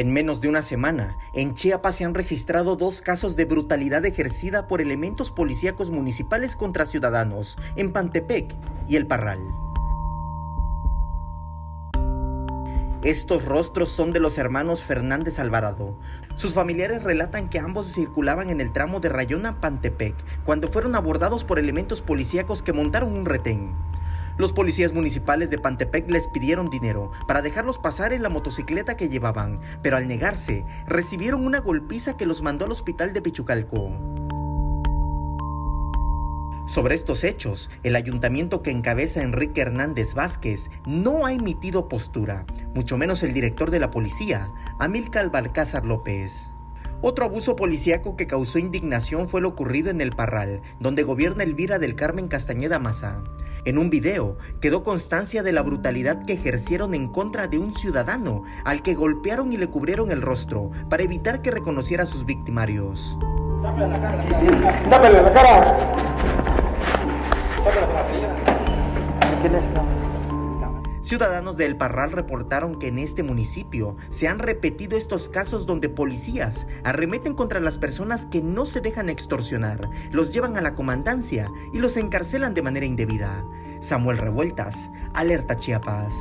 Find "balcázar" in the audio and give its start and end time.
45.32-45.84